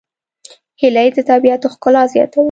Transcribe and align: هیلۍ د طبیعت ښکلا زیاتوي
هیلۍ 0.81 1.07
د 1.15 1.19
طبیعت 1.29 1.61
ښکلا 1.73 2.03
زیاتوي 2.13 2.39